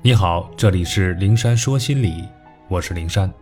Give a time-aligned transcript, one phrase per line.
[0.00, 2.24] 你好，这里是灵山说心理，
[2.68, 3.34] 我是灵山，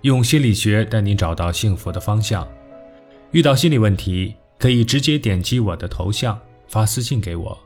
[0.00, 2.50] 用心理学带你找到幸福的方向。
[3.32, 7.56] 遇到心理问题，可以直接点击我的头像发私信给我，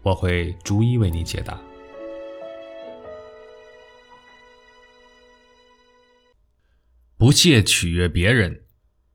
[0.00, 1.60] 我会逐一为你解答。
[7.18, 8.64] 不屑取悦别人，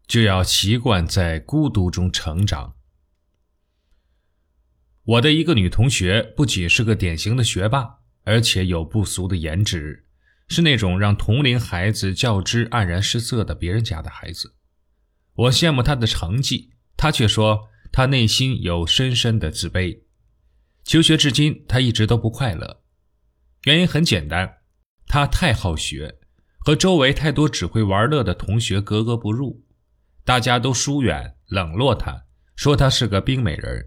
[0.05, 2.75] 就要习惯在孤独中成长。
[5.03, 10.03] 我的一个女同学不仅是个典型的学霸，而且有不俗的颜值，
[10.49, 14.53] 是那种让同龄孩子较之黯然失色的别人家的孩子。
[15.33, 20.01] 我羡慕他的成绩，他却说他内心有深深的自卑。
[20.83, 22.81] 求学至今，他一直都不快乐，
[23.63, 24.57] 原因很简单，
[25.07, 26.19] 他太好学。
[26.59, 29.63] 和周围太多只会玩乐的同学格格不入，
[30.25, 32.25] 大家都疏远冷落他，
[32.57, 33.85] 说他是个冰美人，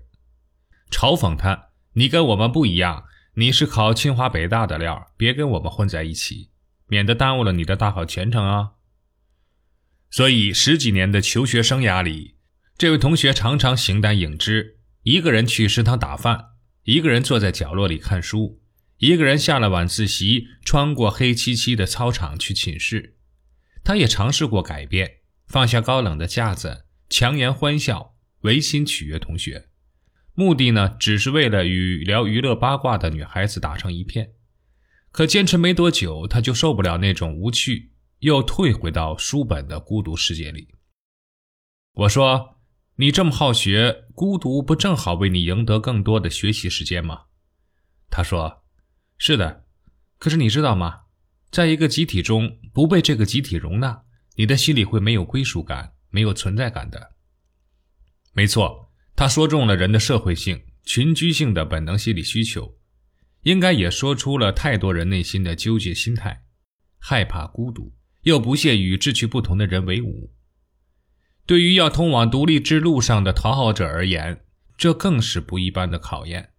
[0.90, 3.04] 嘲讽他：“你跟我们不一样，
[3.34, 6.50] 你是考清华北大的料，别跟我们混在一起，
[6.86, 8.72] 免得耽误了你的大好前程啊。”
[10.10, 12.36] 所以十几年的求学生涯里，
[12.76, 16.46] 这位同学常常形单影只，一个人去食堂打饭，
[16.82, 18.60] 一个人坐在角落里看书。
[18.98, 23.16] 一个人下了晚自习，穿过黑漆漆的操场去寝室。
[23.82, 29.69] 他也尝试过改变，放下高冷的架子，强颜欢笑，违心取悦同学。
[30.40, 34.32] 目的呢，只是为了与聊娱乐八卦的女孩子打成一片。
[35.12, 40.68] 可坚持没多久，他就受不了那种无趣，又退回到书本的孤独世界里。
[41.92, 42.56] 我说
[42.96, 47.24] ：“你这么好学，孤独不正好为你赢得更多的学习时间吗？”
[48.08, 48.64] 他说。
[49.18, 49.66] 是的，
[50.18, 51.00] 可是你知道吗？
[51.50, 54.04] 在一个集体中不被这个集体容纳，
[54.36, 57.16] 你的心里会没有归属感、没有存在感的。
[58.32, 58.89] 没错，
[59.20, 62.78] 他说中了人的社会性、群居性的本能心理需求，
[63.42, 66.44] 应该也说出了太多人内心的纠结心态：
[66.98, 70.32] 害怕孤独，又不屑与志趣不同的人为伍。
[71.44, 74.42] 对于要通往独立之路上的讨好者而言，
[74.78, 76.54] 这更是不一般的考验。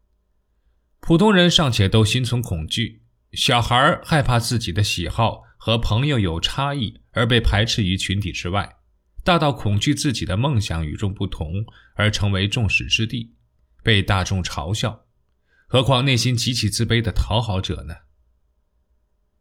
[0.99, 3.01] 普通人尚且都心存恐惧，
[3.33, 8.75] 小孩害怕自己的喜好和朋友有差异而被排斥于群体之外，
[9.23, 11.65] 大到恐惧自己的梦想与众不同
[11.95, 13.35] 而成为众矢之的，
[13.83, 15.05] 被大众嘲笑。
[15.67, 17.95] 何况内心极其自卑的讨好者呢？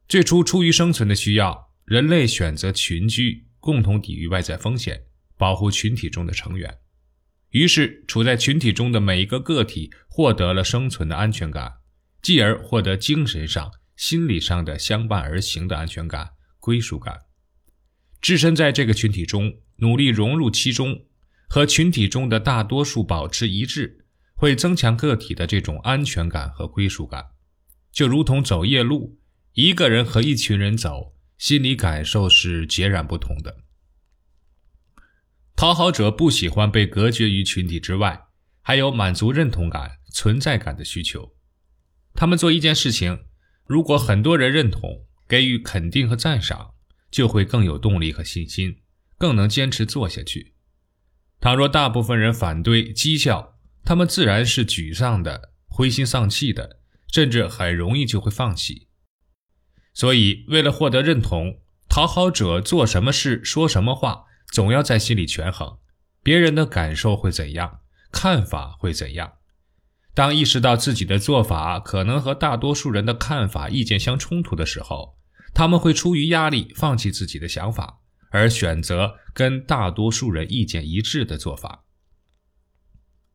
[0.07, 5.05] 最初出于生存的需要，人类选择群居，共同抵御外在风险，
[5.37, 6.79] 保护群体中的成员。
[7.51, 11.79] 于是，处在群体中的每一个个体获得了生存的安全感，
[12.23, 16.31] 继而获得精神上、心理上的相伴而行的安全感、
[16.61, 17.23] 归属感。
[18.21, 21.07] 置身在这个群体中，努力融入其中，
[21.49, 24.05] 和群体中的大多数保持一致，
[24.35, 27.31] 会增强个体的这种安全感和归属感。
[27.93, 29.19] 就如同走夜路，
[29.55, 33.57] 一个人和一群人走，心理感受是截然不同的。
[35.57, 38.29] 讨好者不喜欢被隔绝于群体之外，
[38.63, 41.35] 还有满足认同感、存在感的需求。
[42.15, 43.25] 他们做一件事情，
[43.67, 46.75] 如果很多人认同、给予肯定和赞赏，
[47.11, 48.80] 就会更有动力和信心，
[49.21, 50.55] 更能坚持做下去。
[51.41, 56.79] 倘若大部分人反对、讥笑，他们自然是沮丧的、灰心丧气的，
[57.13, 58.89] 甚至很容易就会放弃。
[59.93, 64.25] 所以，为了获得认同，讨好者做什么事、说什么话。
[64.51, 65.79] 总要在心里权衡，
[66.25, 69.35] 别人的感受会怎样，看法会怎样。
[70.13, 75.17] 当意识到自己的做法可能和大多数人的看法、意见相冲突的时候，
[75.55, 81.85] 他们会出于压力放弃自己的想法，而选择跟大多数人意见一致的做法。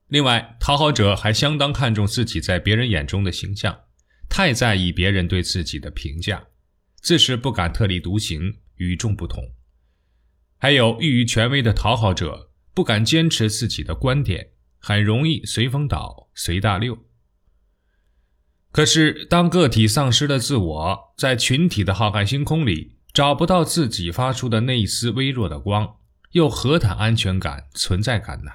[0.07, 3.81] 另外，讨好者还相当看重自己在别人眼中的形象，
[4.29, 6.47] 太在意别人对自己的评价，
[7.01, 9.43] 自是不敢特立独行、与众不同。
[10.57, 16.97] 还有欲于权威的讨好者，不敢坚持自己的观点，很容易随风倒、随大流。
[18.71, 25.99] 可是，当个体丧失了自我，在群体的浩瀚星空里找不到自己发出的那一丝微弱的光，
[26.31, 28.51] 又何谈安全感、存在感呢？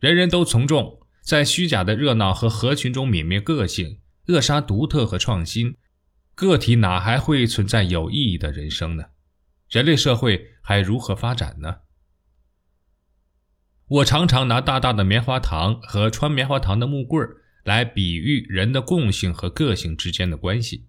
[0.00, 5.78] 人人都从众，在虚假的热闹和合群中泯灭个性，扼杀独特和创新，
[6.34, 9.04] 个体哪还会存在有意义的人生呢？
[9.70, 11.76] 人类社会还如何发展呢？
[13.88, 20.86] 我常常拿大大的棉花糖和穿棉花糖的木棍儿来比喻人的共性和个性之间的关系。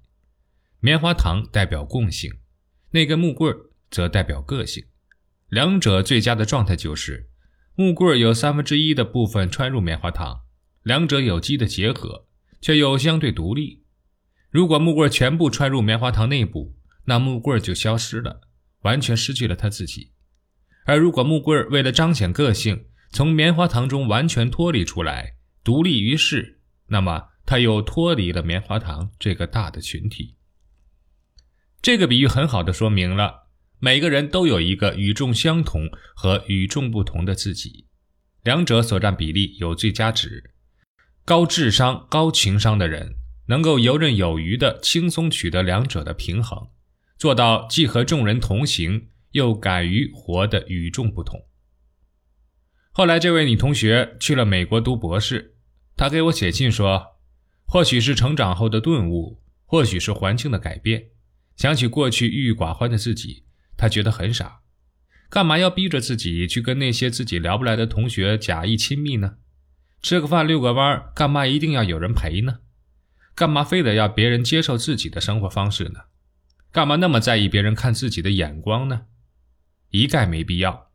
[0.81, 2.33] 棉花糖代表共性，
[2.95, 3.53] 那根木棍
[3.92, 4.86] 则代表个性。
[5.50, 7.27] 两者最佳的状态就是，
[7.75, 10.44] 木棍有三分之一的部分穿入棉花糖，
[10.81, 12.25] 两者有机的结合，
[12.62, 13.83] 却又相对独立。
[14.50, 18.39] 如果木棍全部穿入棉花糖内部，那木棍就消失了，
[18.83, 20.12] 完全失去了他自己；
[20.86, 25.33] 而如果木棍为了彰显个性，从棉花糖中完全脱离出来，
[25.65, 30.34] 独立于世，那么他又脱离了棉花糖这个大的群体。
[31.85, 33.43] 这个比喻很好的说明了，
[33.77, 37.85] 每个人都有一个与众相同和与众不同的自己，
[38.41, 40.55] 两者所占比例有最佳值。
[41.23, 43.17] 高智商、高情商的人
[43.49, 46.69] 能够游刃有余的轻松取得两者的平衡，
[47.19, 51.39] 做到既和众人同行，又敢于活得与众不同。
[52.93, 55.57] 后来，这位女同学去了美国读博士。
[55.95, 57.19] 她给我写信说，
[57.67, 61.09] 或许是成长后的顿悟，或许是环境的改变，
[61.56, 63.44] 想起过去郁郁寡欢的自己，
[63.78, 64.62] 他觉得很傻。
[65.30, 69.38] 干嘛要逼着自己去跟那些自己聊不来的同学假意亲密呢？
[70.02, 72.60] 吃个饭、遛个弯，干嘛一定要有人陪呢？
[73.34, 76.02] 干嘛非得要别人接受自己的生活方式呢？
[76.72, 79.07] 干嘛那么在意别人看自己的眼光呢？
[79.90, 80.92] 一概没必要。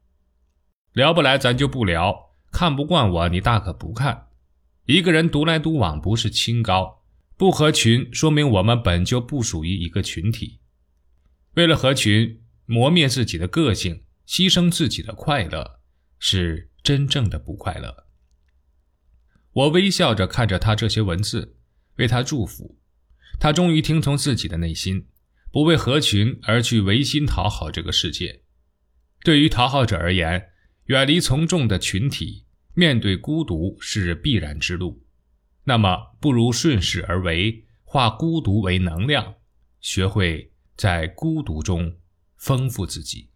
[0.93, 4.29] 聊不来，咱就不聊；看不惯我，你大可不看。
[4.87, 7.00] 一个人独来独往不是清高，
[7.41, 10.61] 不合群说明我们本就不属于一个群体。
[11.55, 15.81] 为了合群，磨灭自己的个性，牺牲自己的快乐，
[16.19, 18.05] 是真正的不快乐。
[19.53, 21.57] 我微笑着看着他这些文字，
[21.97, 22.79] 为他祝福。
[23.39, 25.07] 他终于听从自己的内心，
[25.51, 28.43] 不为合群而去违心讨好这个世界。
[29.25, 30.51] 对于讨好者而言，
[30.89, 32.45] 远离从众的群体，
[32.75, 35.03] 面对孤独是必然之路。
[35.65, 39.35] 那么，不如顺势而为，化孤独为能量，
[39.81, 41.97] 学会在孤独中
[42.37, 43.30] 丰富自己。